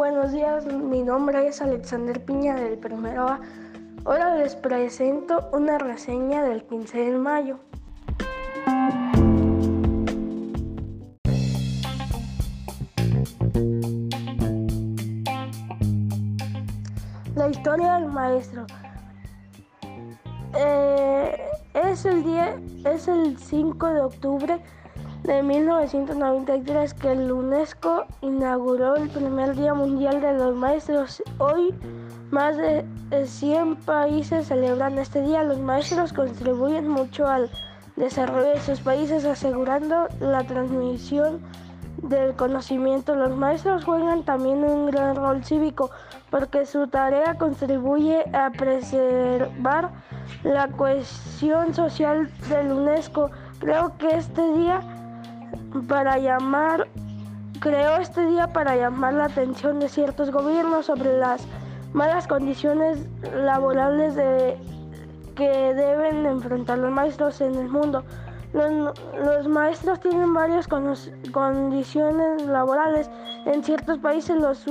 [0.00, 3.40] buenos días, mi nombre es Alexander Piña del Primero A.
[4.06, 7.60] Ahora les presento una reseña del 15 de mayo.
[17.34, 18.64] La historia del maestro.
[20.56, 21.36] Eh,
[21.74, 24.60] es el día, es el 5 de octubre
[25.22, 31.22] de 1993 que el UNESCO inauguró el primer Día Mundial de los Maestros.
[31.38, 31.74] Hoy
[32.30, 32.84] más de
[33.24, 35.42] 100 países celebran este día.
[35.42, 37.50] Los maestros contribuyen mucho al
[37.96, 41.40] desarrollo de sus países asegurando la transmisión
[42.02, 43.14] del conocimiento.
[43.14, 45.90] Los maestros juegan también un gran rol cívico
[46.30, 49.90] porque su tarea contribuye a preservar
[50.44, 53.30] la cohesión social del UNESCO.
[53.58, 54.80] Creo que este día
[55.88, 56.88] para llamar
[57.60, 61.46] creó este día para llamar la atención de ciertos gobiernos sobre las
[61.92, 64.14] malas condiciones laborales
[65.34, 68.04] que deben enfrentar los maestros en el mundo.
[68.52, 73.08] Los, maestros tienen varias condiciones laborales.
[73.46, 74.66] En ciertos países los,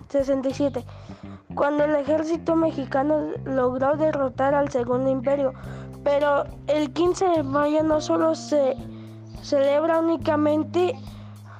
[0.08, 0.84] 67
[1.60, 5.52] cuando el ejército mexicano logró derrotar al Segundo Imperio.
[6.02, 8.74] Pero el 15 de mayo no solo se
[9.42, 10.94] celebra únicamente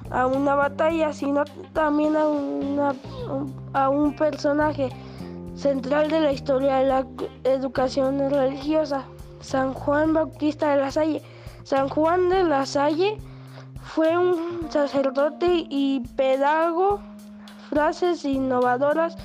[0.09, 2.95] a una batalla, sino también a, una,
[3.73, 4.89] a un personaje
[5.53, 7.05] central de la historia de la
[7.43, 9.05] educación religiosa,
[9.39, 11.21] San Juan Bautista de la Salle.
[11.61, 13.17] San Juan de la Salle
[13.83, 16.99] fue un sacerdote y pedagogo,
[17.69, 19.15] frases innovadoras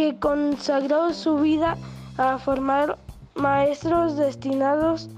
[0.00, 1.76] que consagró su vida
[2.16, 2.96] a formar
[3.34, 5.10] maestros destinados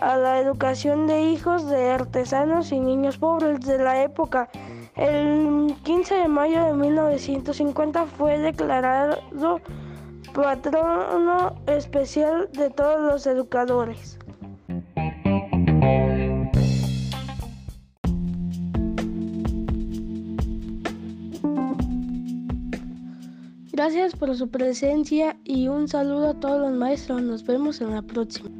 [0.00, 4.48] a la educación de hijos de artesanos y niños pobres de la época.
[4.94, 9.18] El 15 de mayo de 1950 fue declarado
[10.32, 14.16] patrono especial de todos los educadores.
[23.80, 27.22] Gracias por su presencia y un saludo a todos los maestros.
[27.22, 28.50] Nos vemos en la próxima.